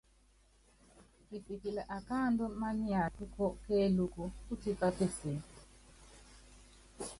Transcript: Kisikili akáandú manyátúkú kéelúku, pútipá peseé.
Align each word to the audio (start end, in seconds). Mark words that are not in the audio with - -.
Kisikili 1.27 1.81
akáandú 1.97 2.45
manyátúkú 2.61 3.45
kéelúku, 3.63 4.23
pútipá 4.45 4.89
peseé. 4.97 5.37